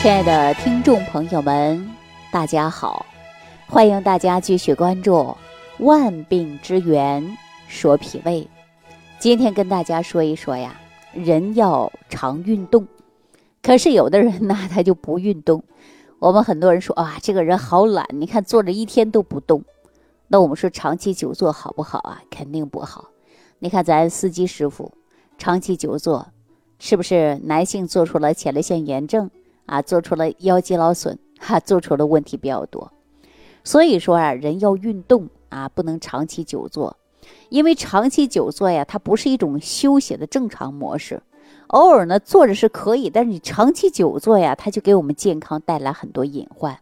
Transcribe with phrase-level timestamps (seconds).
[0.00, 1.90] 亲爱的听众朋友们，
[2.30, 3.04] 大家好，
[3.66, 5.12] 欢迎大家继续关注
[5.80, 7.36] 《万病之源
[7.66, 8.42] 说脾胃》。
[9.18, 10.80] 今天跟大家说一说呀，
[11.12, 12.86] 人要常运动，
[13.60, 15.64] 可是有的人呢，他就不运动。
[16.20, 19.64] 我们很多人说啊，这个人好懒，你看坐着一天都不动。
[20.28, 22.22] 那我们说长期久坐好不好啊？
[22.30, 23.06] 肯定不好。
[23.58, 24.92] 你看咱司机师傅
[25.36, 26.28] 长期久坐，
[26.78, 29.28] 是不是男性做出了前列腺炎症？
[29.68, 32.90] 啊，做出了腰肌劳损，哈，做出了问题比较多。
[33.62, 36.96] 所以说啊，人要运动啊，不能长期久坐，
[37.50, 41.22] 因为长期久坐呀，它不是一种休息的正常模式。
[41.68, 46.78] 偶尔呢坐着是可以，但是你长期久坐呀，它就给我们健康带来很多隐患。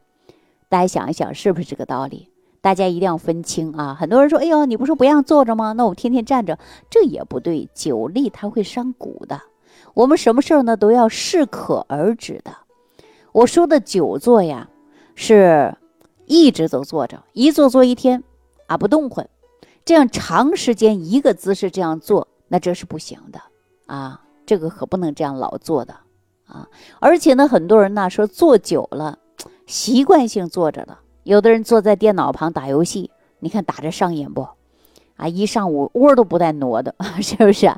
[0.68, 2.30] 大家想一想，是不是这个道理？
[2.60, 3.96] 大家一定要分清啊！
[3.98, 5.72] 很多人说：“哎呦，你不是不让坐着吗？
[5.72, 6.58] 那我天天站着，
[6.90, 7.68] 这也不对。
[7.72, 9.40] 久立它会伤骨的。
[9.94, 12.52] 我们什么事儿呢，都要适可而止的。”
[13.36, 14.66] 我说的久坐呀，
[15.14, 15.76] 是
[16.24, 18.24] 一直都坐着，一坐坐一天，
[18.66, 19.28] 啊不动换，
[19.84, 23.38] 这样长时间一个姿势这样做，那这是不行的
[23.84, 25.94] 啊，这个可不能这样老坐的
[26.46, 26.66] 啊。
[26.98, 29.18] 而且呢，很多人呢说坐久了，
[29.66, 34.48] 习惯性坐着了，有的人坐在电脑旁打游戏，你看打着上瘾不？
[35.16, 37.70] 啊，一上午窝都不带挪的， 是不是？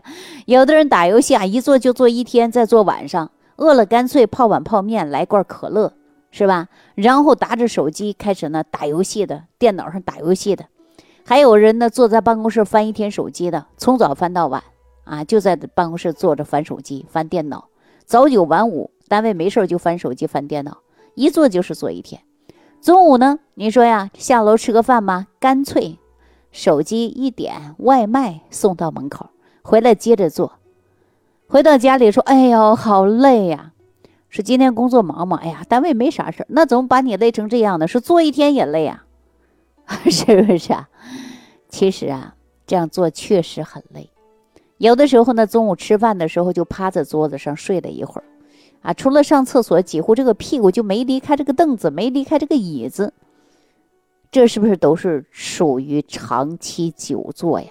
[0.46, 3.32] 有的人打游戏啊，一坐就坐一天，再坐晚上。
[3.58, 5.92] 饿了，干脆泡碗泡面，来罐可乐，
[6.30, 6.68] 是吧？
[6.94, 10.66] 然后拿着手机开始呢打游戏的，电脑上打游戏的，
[11.24, 14.62] 还有人呢坐在办公室翻一天手机的，从早翻到晚
[15.02, 17.68] 啊，就在办公室坐着翻手机、翻电脑，
[18.04, 20.78] 早九晚五，单位没事就翻手机、翻电脑，
[21.16, 22.22] 一坐就是坐一天。
[22.80, 25.26] 中午呢，你说呀，下楼吃个饭吧？
[25.40, 25.98] 干脆
[26.52, 29.30] 手机一点，外卖送到门口，
[29.62, 30.57] 回来接着做。
[31.50, 33.72] 回到家里说：“哎呦，好累呀！
[34.28, 35.40] 说今天工作忙吗？
[35.42, 36.46] 哎呀，单位没啥事儿。
[36.50, 37.88] 那怎么把你累成这样的？
[37.88, 39.02] 说坐一天也累啊，
[40.10, 40.90] 是不是啊？
[41.70, 42.34] 其实啊，
[42.66, 44.10] 这样做确实很累。
[44.76, 48.24] 有的时候呢，中午吃饭的时候就趴在桌子上睡了一会儿，
[48.82, 53.14] 啊，除了上厕所，几乎这个屁股就没离开这个凳子，没离开这个椅子。
[54.30, 57.70] 这是不是都是属于长期久坐呀？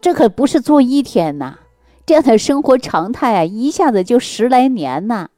[0.00, 1.58] 这可不是坐一天呐。”
[2.06, 5.28] 这样的生活常态啊，一下子就十来年呐。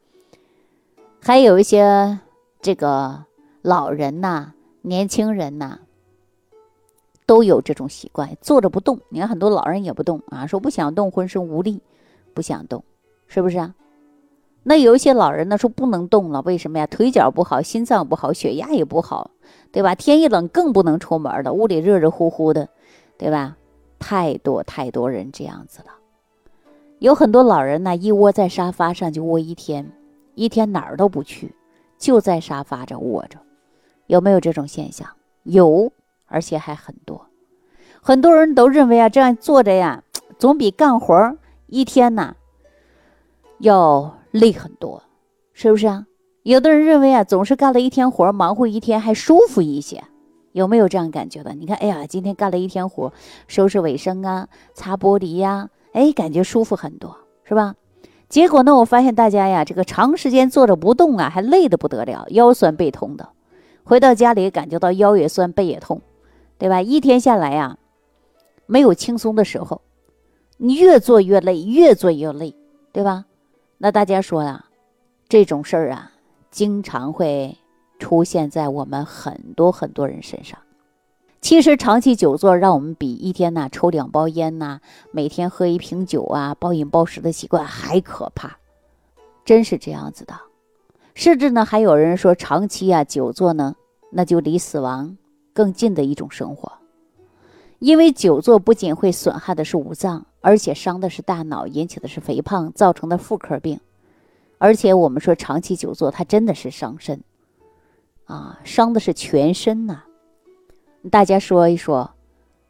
[1.19, 2.19] 还有一些
[2.61, 3.25] 这个
[3.63, 4.53] 老人呐、
[4.83, 5.79] 年轻人呐，
[7.25, 9.01] 都有这种习惯，坐着不动。
[9.09, 11.81] 你看很多老人也不动啊，说不想动，浑身无力，
[12.35, 12.85] 不想动，
[13.29, 13.75] 是不是啊？
[14.65, 16.87] 那有一些老人呢，说不能动了，为什么呀？
[16.87, 19.31] 腿脚不好，心脏不好，血压也不好，
[19.73, 19.95] 对吧？
[19.95, 22.69] 天一冷更不能出门了，屋里热热乎乎的，
[23.17, 23.57] 对吧？
[23.99, 25.93] 太多太多人这样子了。
[26.99, 29.93] 有很多老人呢，一窝在沙发上就窝一天，
[30.35, 31.55] 一天哪儿都不去，
[31.97, 33.39] 就在沙发上窝着，
[34.07, 35.09] 有没有这种现象？
[35.45, 35.93] 有，
[36.27, 37.27] 而且还很多。
[38.01, 40.03] 很多人都认为啊，这样坐着呀，
[40.39, 41.37] 总比干活
[41.69, 42.35] 一天呢
[43.59, 45.05] 要累很多，
[45.53, 46.07] 是不是啊？
[46.43, 50.03] 有的人认为啊，总是干了一天活，忙活一天还舒服一些，
[50.51, 51.55] 有没有这样感觉的？
[51.55, 53.13] 你看，哎呀，今天干了一天活，
[53.47, 55.71] 收拾卫生啊，擦玻璃呀。
[55.99, 57.75] 哎，感觉舒服很多，是吧？
[58.29, 63.31] 结果呢，我发现大家呀，这个长时间坐着不动啊，还累得不得了，腰酸背痛的。
[63.83, 66.01] 回到家里，感觉到腰也酸，背也痛，
[66.57, 66.81] 对吧？
[66.81, 67.79] 一天下来呀，
[68.67, 69.81] 没有轻松的时候，
[70.59, 72.55] 你越做越累，越做越累，
[72.93, 73.25] 对吧？
[73.79, 74.67] 那大家说呀，
[75.29, 76.13] 这种事儿啊，
[76.53, 77.59] 经常会
[77.99, 80.61] 出现在我们很多很多人身上。
[81.41, 84.81] 其实长期久坐，让我们比一天呐抽两包烟呐，
[85.13, 88.59] 每天喝一瓶酒啊，暴饮暴食的习惯还可怕，
[89.45, 90.35] 真是这样子的。
[91.15, 93.77] 甚至呢，还有人说长期啊久坐呢，
[94.11, 95.17] 那就离死亡
[95.55, 96.73] 更近的一种生活。
[97.79, 103.81] 因为久坐不仅会损害的是五脏，而且伤的是大脑，引起的是肥胖造成的妇科病。
[104.59, 107.23] 而且我们说长期久坐，它真的是伤身
[108.25, 110.03] 啊，伤的是全身呐。
[111.11, 112.11] 大家说一说，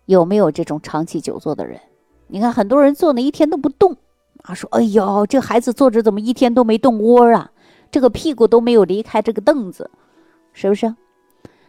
[0.04, 1.80] 有没有这种长期久坐的人？
[2.28, 3.96] 你看很多人坐那一天都不动
[4.42, 7.50] 啊，说：“哎呦，这孩子坐着怎么一天都没动窝啊？
[7.90, 9.90] 这个屁股都没有离开这个凳子，
[10.52, 10.94] 是不是？”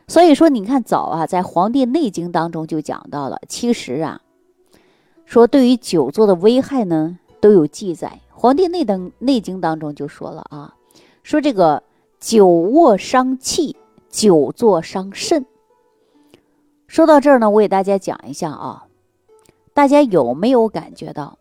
[0.06, 4.22] 所以说，你看早啊，在《黄帝内经》当中就讲到了，其实啊，
[5.26, 10.76] 说对于久坐的危害呢都有记载，《黄帝内等内经》当中就说了啊，
[11.24, 11.84] 说这个
[12.20, 13.78] 久卧伤气，
[14.10, 15.46] 久坐伤肾。
[16.90, 18.88] 说到这儿呢，我给大家讲一下啊，
[19.76, 21.38] 大家有没有感觉到，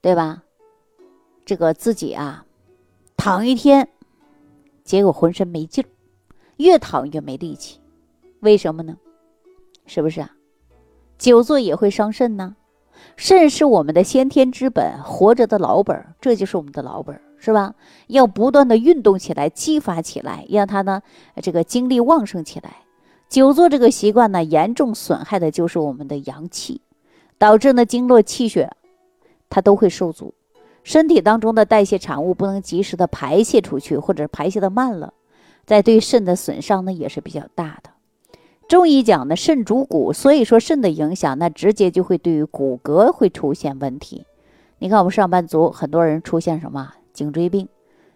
[0.00, 0.44] 对吧？
[1.44, 2.46] 这个自己啊，
[3.16, 3.88] 躺一天，
[4.84, 5.90] 结果浑身没劲儿，
[6.58, 7.80] 越躺越没力气。
[8.38, 8.96] 为什么呢？
[9.86, 10.30] 是不是啊？
[11.18, 12.54] 久坐也会伤肾呢。
[13.16, 17.74] 肾是我们的先天之本，活着的老本，这就是我们的老本，是吧？
[18.06, 21.02] 要不断的运动起来，激发起来，让它呢
[21.42, 22.83] 这个精力旺盛起来。
[23.28, 26.80] 久坐这个习惯呢，严重损害的就是我们的阳气，
[27.36, 28.70] 导致呢经络气血
[29.50, 30.34] 它都会受阻，
[30.84, 35.14] 身体当中的代谢产物不能及时的排泄出去，或者排泄的慢了，
[35.64, 37.90] 在对肾的损伤呢也是比较大的。
[38.68, 44.26] 中医讲呢肾主骨，所以说肾的影响，那直接就会对于骨骼会出现问题。
[44.78, 47.68] 你看我们上班族很多人出现什么颈椎病、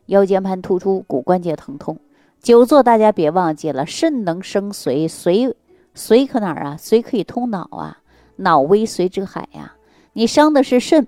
[0.07, 1.99] 腰间盘突出、骨关节疼痛。
[2.41, 5.55] 久坐，大家别忘记了，肾能生髓，髓
[5.95, 6.77] 髓可哪儿啊？
[6.79, 7.99] 髓可以通脑啊，
[8.37, 9.75] 脑为髓之海呀。
[10.13, 11.07] 你伤的是肾，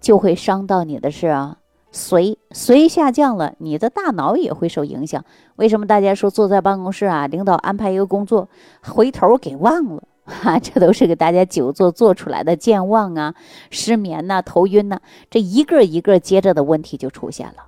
[0.00, 1.56] 就会伤到你的是啊。
[1.92, 5.24] 髓髓下降了，你的大脑也会受影响。
[5.56, 8.48] 为什么大家说坐在办公室啊，领导安排一个工作，
[8.82, 10.04] 回头给忘了？
[10.24, 13.34] 哈， 这都是给大家久坐做出来的健忘啊、
[13.70, 17.64] 失眠呐、头晕呐，这一个一个接着的问题就出现了。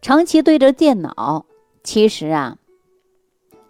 [0.00, 1.44] 长期对着电脑，
[1.84, 2.58] 其实啊，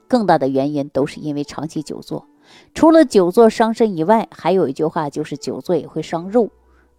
[0.09, 2.27] 更大的原因都是因为长期久坐。
[2.73, 6.49] 除了久坐伤身以外，还有一句话就是久坐也会伤肉。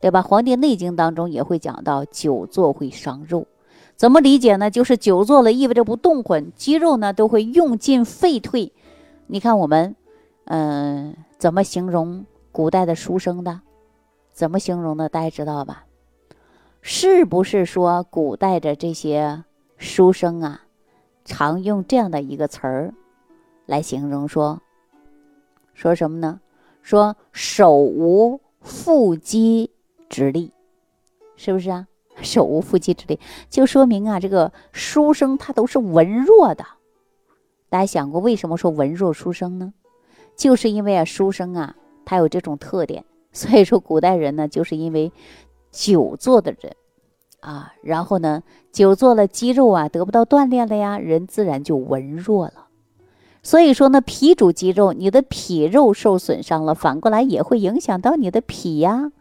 [0.01, 0.21] 对吧？
[0.23, 3.47] 《黄帝内经》当中也会讲到，久坐会伤肉。
[3.95, 4.69] 怎么理解呢？
[4.69, 8.71] 就是久坐了，意味着不动魂，肌肉呢都会用尽废退。
[9.25, 9.95] 你看我们，
[10.43, 13.61] 嗯，怎么形容古代的书生的？
[14.31, 15.09] 怎么形容的？
[15.09, 15.85] 大家知道吧？
[16.81, 19.45] 是不是说古代的这些
[19.77, 20.64] 书生啊，
[21.25, 22.93] 常用这样的一个词儿
[23.65, 24.61] 来形容说，
[25.73, 26.39] 说什么呢？
[26.81, 29.71] 说手无缚鸡。
[30.07, 30.53] 之力，
[31.35, 31.87] 是不是啊？
[32.21, 33.19] 手无缚鸡之力，
[33.49, 36.63] 就说明啊，这个书生他都是文弱的。
[37.69, 39.73] 大家想过为什么说文弱书生呢？
[40.37, 41.75] 就是因为啊，书生啊，
[42.05, 43.03] 他有这种特点。
[43.33, 45.11] 所以说，古代人呢，就是因为
[45.71, 46.75] 久坐的人
[47.45, 52.65] 啊，然后呢，久坐了，肌肉啊得不到锻炼了呀，人自然就文弱了。
[53.43, 59.11] 所以说呢，脾主肌肉，你的脾肉受损伤了，反过来也会影响到你的脾呀。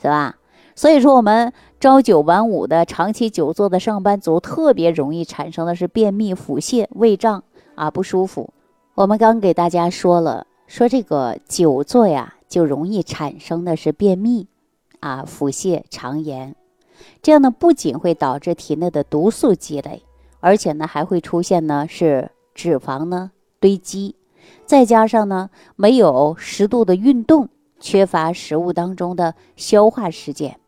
[0.00, 0.36] 是吧？
[0.76, 7.42] 所以说，我们朝九晚五的长期久坐的上班族，特别容易产生的是便秘、腹泻、胃胀
[7.74, 8.52] 啊，不舒服。
[8.94, 14.46] 我们刚给大家说了，说这个久坐呀，就容易产生的是便秘
[15.00, 16.54] 啊、腹泻、肠炎。
[17.22, 20.02] 这样呢，不仅会导致体内的毒素积累，
[20.40, 23.30] 而且呢，还会出现呢是脂肪呢
[23.60, 24.16] 堆积，
[24.66, 27.48] 再加上呢没有适度的运动。
[27.80, 30.58] 缺乏食物当中的消化时间，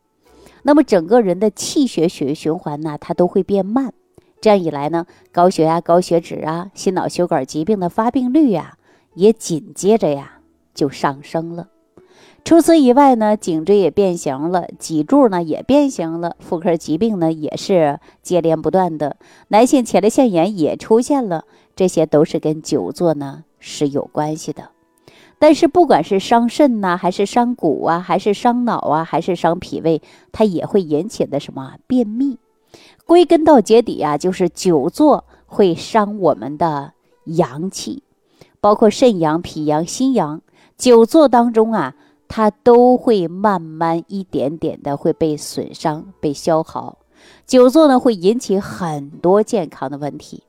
[0.61, 3.91] 那么整个人的气血血液循环呢，它都会变慢。
[4.39, 8.77] 这样一来呢，高血压、高血脂啊，心脑血管疾病的发病率呀，
[9.15, 10.41] 也紧接着呀
[10.75, 11.69] 就上升了。
[12.43, 19.17] 除此以外呢，颈椎也变形了，脊柱呢也变形了，妇科疾病呢也是接连不断的，
[19.49, 21.43] 男性前列腺炎也出现了，
[21.75, 24.69] 这些都是跟久坐呢是有关系的。
[25.39, 32.37] 但是不管是伤肾呐，还是伤骨啊，还是伤脑啊，还是伤脾胃，它也会引起的什么便秘？
[33.05, 36.93] 归根到结底啊，就是久坐会伤我们的
[37.25, 38.03] 阳气，
[38.59, 40.41] 包括肾阳、脾阳、心阳。
[40.75, 41.95] 久坐当中啊，
[42.27, 46.99] 它都会慢慢一点点的会被损伤、被消耗。
[47.45, 50.43] 久坐呢，会引起很多健康的问题。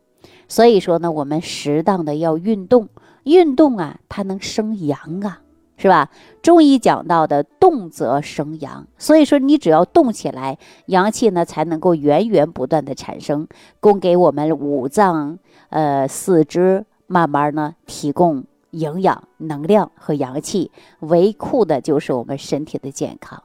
[0.49, 2.89] 所以说呢，我们适当的要运动。
[3.25, 5.43] 运动啊，它能生阳啊，
[5.77, 6.11] 是吧？
[6.41, 10.57] 中医讲到的动则生阳，所以说你只要动起来，
[10.87, 13.47] 阳气呢才能够源源不断的产生，
[13.81, 20.71] 供给我们五脏、呃四肢慢慢呢提供营养、能量和阳气，
[21.01, 23.43] 维护的就是我们身体的健康。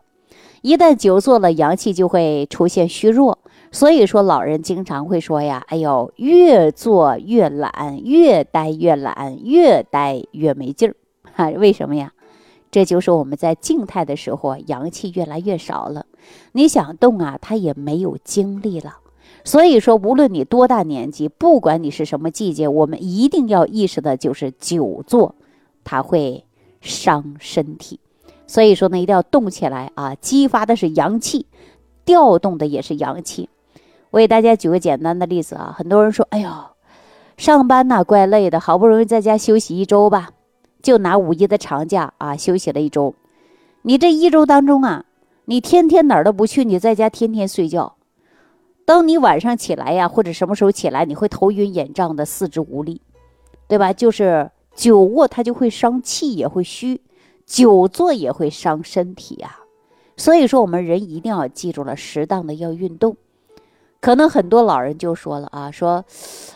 [0.62, 3.40] 一旦久坐了，阳气就会出现虚弱。
[3.72, 10.96] 所以说，老人经常会说呀：“哎呦，越坐越懒，越呆越懒，越呆越没劲儿。”
[11.34, 12.14] 哈，为什么呀？
[12.70, 16.06] 这就是我们在静态的时候，阳气越来越少了。
[16.54, 18.98] 你想动啊，他也没有精力了。
[19.44, 25.36] 所以说，无论你多大年纪，不管你是什么季节，我们一定要意识的就是久坐，
[25.84, 26.46] 它会
[26.80, 28.00] 伤身体。
[28.48, 31.48] 所以说呢，一定要动起来啊，激发的是阳气，
[32.06, 33.50] 调动的也是阳气。
[34.12, 36.50] 我给大家举个简单的例子啊，很多人说：“哎呦，
[37.36, 40.30] 上班呐怪累的，好不容易在家休息一周吧，
[40.82, 43.16] 就拿五一的长假啊休息了一周。
[43.82, 45.06] 你这一周当中啊，
[45.46, 47.96] 你天天哪儿都不去，你在家天天睡觉，
[48.86, 53.02] 当你晚上起来呀，或者什么时候起来，你会头晕眼胀的，四肢无力，
[53.68, 53.94] 对吧？
[53.94, 56.98] 就是久卧它就会伤气，也会虚；
[57.46, 59.58] 久坐也会伤身体呀。
[60.18, 63.16] 所以说，我们人一定要记住了，适当的要运动。
[64.02, 66.04] 可能很多老人就说了啊，说，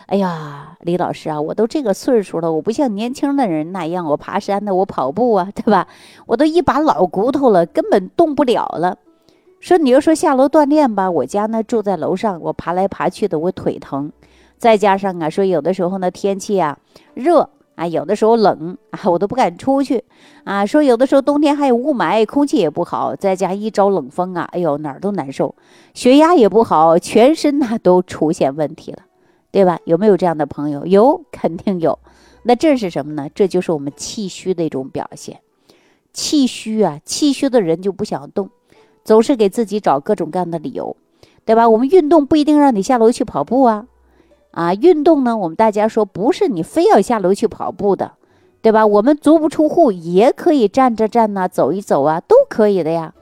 [0.06, 5.88] 哎呀，李老师啊，我都这个岁数了，我不像年轻的人那样，我爬山呢，我跑步啊，对吧？
[6.26, 8.98] 我都一把老骨头了，根本动不了了。
[9.60, 14.12] 说你要说下楼锻炼吧，我家呢住在楼上，我爬来爬去的，我腿疼。
[14.58, 16.78] 再加上啊，说有的时候呢天气啊
[17.14, 17.50] 热。
[17.78, 20.02] 啊，有的时候冷啊，我都不敢出去
[20.42, 20.66] 啊。
[20.66, 25.54] 说有的时候冬天还有雾霾，空气也不好，再加一招冷风啊，哎呦哪儿都难受，
[25.94, 29.04] 血压也不好，全身呐都出现问题了，
[29.52, 29.78] 对吧？
[29.84, 30.84] 有没有这样的朋友？
[30.86, 31.96] 有，肯定有。
[32.42, 33.28] 那这是什么呢？
[33.32, 35.38] 这就是我们气虚的一种表现。
[36.12, 38.50] 气虚啊，气虚的人就不想动，
[39.08, 40.94] 总是给自己找各种各样的理由，
[41.46, 41.66] 对吧？
[41.66, 43.86] 我们运动不一定让你下楼去跑步啊。
[44.50, 48.12] 啊，运动呢，我们大家说不是你非要下楼去跑步的，
[48.60, 48.86] 对吧？
[48.86, 53.14] 我们足不出户也可以站着站呐，走一走啊，都可以的呀，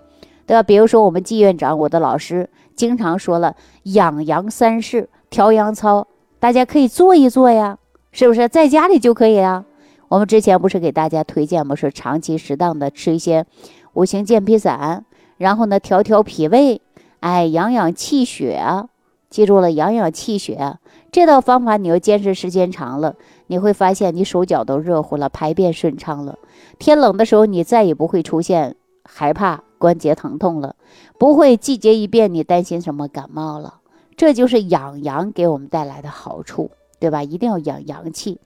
[0.45, 0.63] 对吧？
[0.65, 6.09] 比如说我们季院长，我的老师经常说了，养阳三式调阳操，
[6.41, 7.79] 大家可以做一做呀，
[8.11, 8.49] 是不是？
[8.49, 9.65] 在家里就可以啊。
[10.09, 11.77] 我们之前不是给大家推荐吗？
[11.77, 13.47] 说长期适当的吃一些
[13.93, 15.05] 五行健脾散，
[15.39, 16.81] 然后呢调调脾胃，
[17.21, 18.89] 哎，养养气血啊，
[19.31, 20.79] 记住了，养养气血。
[21.13, 23.15] 这套方法你要坚持时间长了，
[23.47, 26.39] 你会发现你手脚都热乎了，排便顺畅了。
[26.79, 30.77] 天冷的时候，你再也不会出现害怕关节疼痛了，
[31.19, 33.81] 不会季节一变你担心什么感冒了。
[34.17, 37.23] 这就是养阳给我们带来的好处，对吧？
[37.23, 38.39] 一定要养阳气。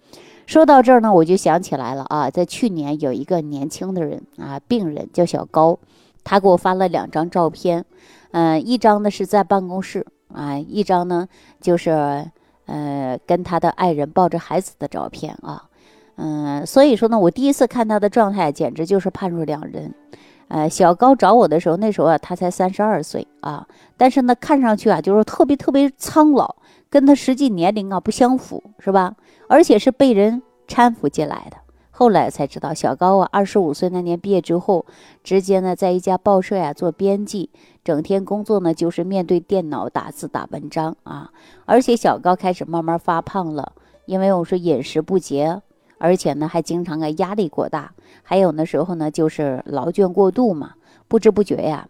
[0.46, 5.78] 说到这儿呢，我就想起来了啊，在去年有一个年轻的人啊，病人叫小高，
[6.24, 7.84] 他给我发了两张照片，
[8.32, 11.28] 嗯，一张呢是在办公室啊，一张呢
[11.60, 12.30] 就是。
[12.66, 15.64] 呃，跟他的爱人抱着孩子的照片啊，
[16.14, 19.92] 嗯，所以说呢，我第一次看他的状态，简直就是判若两人。
[20.46, 26.54] 呃，小高找我的时候，那时候啊，他才三十二岁啊，但是呢，看上去啊，就是特别特别苍老，
[26.88, 29.16] 跟他实际年龄啊不相符，是吧？
[29.48, 31.56] 而且是被人搀扶进来的。
[32.00, 34.86] 后来才知道，小高啊，二十五岁那年毕业之后，
[35.22, 37.50] 直接呢在一家报社呀做编辑，
[37.84, 41.30] 整天工作呢就是面对电脑打字打文章啊。
[41.66, 43.74] 而且小高开始慢慢发胖了，
[44.06, 45.60] 因为我说饮食不节，
[45.98, 47.92] 而且呢还经常啊压力过大，
[48.22, 50.76] 还有那时候呢就是劳倦过度嘛，
[51.06, 51.86] 不知不觉呀，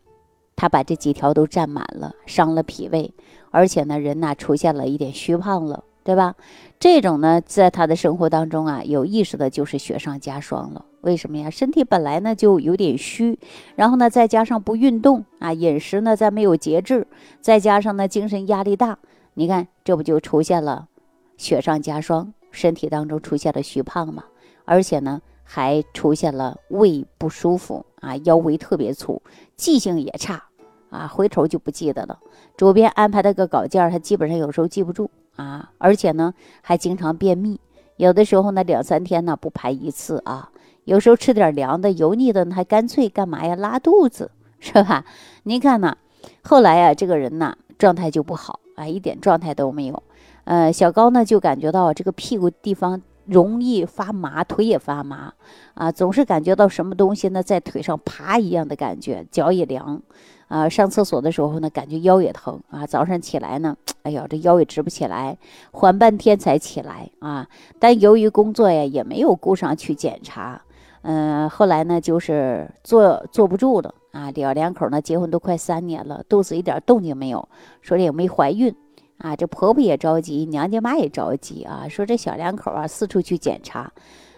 [0.56, 3.14] 他把这几条都占满了，伤了脾胃，
[3.52, 5.84] 而且呢人呐出现了一点虚胖了。
[6.02, 6.34] 对吧？
[6.78, 10.84] 这种呢，在他的生活当中啊，有意识的就是雪上加霜了。
[11.02, 11.50] 为什么呀？
[11.50, 13.38] 身体本来呢就有点虚，
[13.74, 17.06] 然后呢再加上不运动啊，饮食呢再没有节制，
[17.40, 18.98] 再加上呢精神压力大，
[19.34, 20.88] 你看这不就出现了
[21.36, 24.24] 雪上加霜，身体当中出现了虚胖嘛？
[24.64, 29.22] 而且呢还出现了胃不舒服啊，腰围特别粗，
[29.56, 30.42] 记性也差
[30.90, 32.18] 啊，回头就不记得了。
[32.56, 35.10] 主编安排的个稿件，他基本上有时候记不住。
[35.40, 37.58] 啊，而且呢，还经常便秘，
[37.96, 40.50] 有的时候呢，两三天呢不排一次啊。
[40.84, 43.56] 有时候吃点凉的、油腻的，还干脆干嘛呀？
[43.56, 44.30] 拉肚子，
[44.60, 45.04] 是吧？
[45.44, 45.96] 您看呢，
[46.42, 50.02] 后来呀，这个人呢，状态就不好啊，一点状态都没有。
[50.44, 55.32] 呃，小高呢，就感觉到这个屁股地方容易发麻，腿也发麻
[55.74, 60.00] 啊，总是感觉到什么东西呢在腿上爬一样的感觉，脚也凉。
[60.48, 62.84] 啊，上厕所的时候呢，感觉腰也疼啊。
[62.84, 65.38] 早上起来呢， 哎呦，这腰也直不起来，
[65.70, 67.46] 缓半天才起来啊。
[67.78, 70.60] 但由于工作呀，也没有顾上去检查。
[71.02, 74.32] 嗯，后来呢，就是坐坐不住了啊。
[74.32, 77.48] 两两口呢，结婚都快三年了，肚子一点动静没有，
[77.80, 78.74] 说也没怀孕
[79.20, 79.36] 啊。
[79.36, 81.86] 这婆婆也着急，娘家妈也着急啊。
[81.88, 83.92] 说这小两口啊，四处去检查，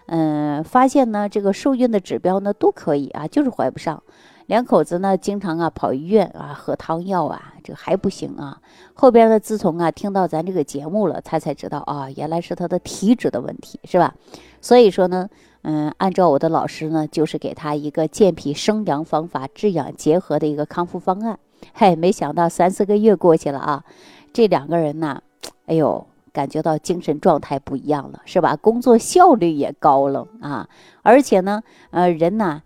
[0.07, 4.03] 嗯，发现呢，这个受孕的指标呢都可以啊，就是怀不上。
[4.47, 8.61] 两口子呢，经常啊跑医院啊喝汤药啊，这还不行啊。
[8.93, 14.15] 后边呢，自从啊听到咱这个节目了，他才知道啊，原来是他的体质的问题，是吧？
[14.61, 15.29] 所以说呢，
[15.63, 21.39] 嗯，按照我的老师呢，就是给他一个健脾生阳方法，治养结合的一个康复方案。
[21.73, 23.85] 嘿，没想到三四个月过去了啊，
[24.33, 25.23] 这两个人呢，
[25.67, 28.57] 哎呦，感觉到精神状态不一样了，是吧？
[28.57, 30.69] 工作效率也高了啊，
[31.03, 32.63] 而且呢，呃，人呢。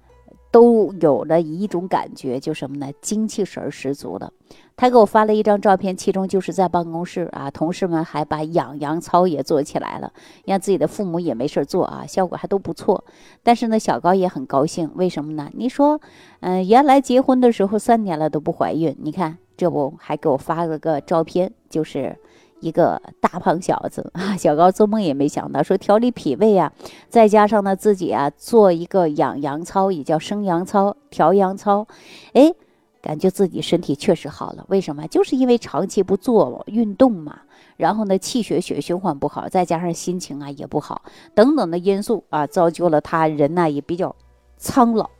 [0.52, 2.90] 都有了一种感觉，就什么呢？
[3.02, 4.32] 精气神十足的。
[4.74, 10.10] 他给我发了一张照片，其中就是在办公室啊，同事们还把养羊操也做起来了，
[10.46, 13.04] 让自己的父母也没事做啊，效果还都不错。
[13.42, 15.50] 但是呢，小高也很高兴，为什么呢？
[15.52, 16.00] 你说，
[16.40, 22.16] 嗯，原来结婚的时候三年了都不怀孕，你看这不还给我发了个照片，就是
[22.60, 24.36] 一个大胖小子啊。
[24.38, 26.72] 小高做梦也没想到，说调理脾胃啊，
[27.08, 31.86] 再加上呢自己啊做一个养阳操，也叫生阳操、调阳操，
[32.34, 32.52] 哎，
[33.00, 34.64] 感觉自己身体确实好了。
[34.68, 35.06] 为什么？
[35.06, 37.40] 就是因为长期不做运动嘛。
[37.76, 41.02] 然后呢，气血血循环不好，再加上心情啊也不好，
[41.34, 44.16] 等等的因素啊，造就了他人呢也比较
[44.56, 45.10] 苍老。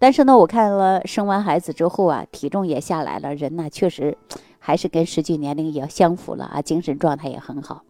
[0.00, 4.16] 但是呢，我看了生完孩子之后啊，体重也下来了，人呢确实
[4.58, 7.82] 还是跟实际年龄也相符了啊，精神状态也很好。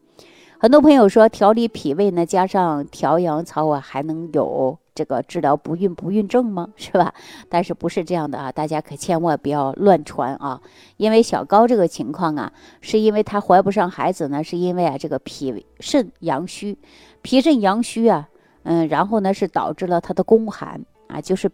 [0.58, 6.70] 很多朋友说调理脾胃呢，加上调阳操啊，还能有这个治疗不孕不孕症吗？
[6.74, 7.14] 是吧？
[7.48, 8.50] 但是不是这样的啊？
[8.50, 10.60] 大家可千万不要乱传啊！
[10.96, 16.76] 因为小高这个情况啊，是因为他怀不上孩子呢，是因为啊这个脾肾阳虚，
[17.22, 18.28] 脾肾阳虚啊，
[18.64, 21.48] 嗯，然后呢是导致了他的宫寒啊，就是。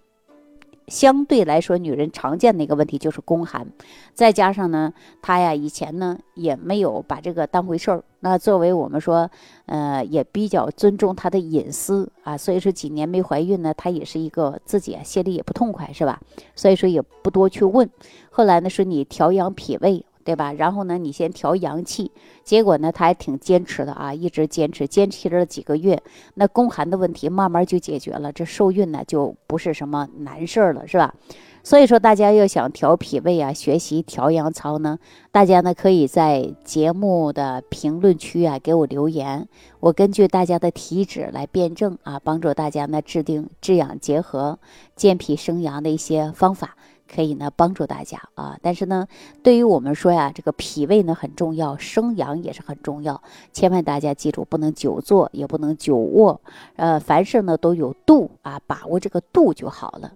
[0.89, 3.67] 相对来说，女人常见的一个问题就是宫寒，
[4.15, 8.05] 再加上呢，她呀以前呢也没有把这个当回事儿。
[8.21, 9.29] 那作为我们说，
[9.67, 16.21] 呃，也比较尊重她的隐私啊，所以说几年没怀孕呢，她也是一个自己啊心里也不痛快，是吧？
[16.55, 17.91] 所以说也不多去问。
[18.31, 20.06] 后来呢，说你调养脾胃。
[20.27, 20.53] 对吧？
[20.53, 22.11] 然后呢，你先调阳气，
[22.43, 26.03] 结果呢，他还挺坚持的啊，一直坚持，坚持了几个月，
[26.35, 31.15] 那宫寒的问题慢慢就解决了，这受孕呢就不是什么难事儿了，是吧？
[31.63, 34.99] 所以说，大家要想调脾胃啊，学习调阳操呢，
[35.33, 39.49] 大家呢可以在节目的评论区啊给我留言，
[39.81, 44.59] 我根据大家的体质来辩证啊，帮助大家呢制定治养结合、
[44.95, 46.77] 健脾生阳的一些方法。
[47.13, 49.07] 可以呢帮助大家啊，但是呢，
[49.43, 53.23] 对于我们说呀，这个脾胃呢很重要，生阳也是很重要，
[53.53, 56.41] 千万大家记住，不能久坐，也不能久卧，
[56.77, 60.13] 呃，凡事呢都有度啊，把握这个度就好了。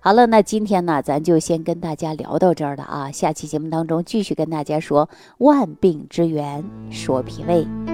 [0.00, 5.08] 好了，那今天呢，咱就先跟大家聊到这儿了啊，下期节目当中继续跟大家说
[5.38, 7.93] 万病之源，说脾胃。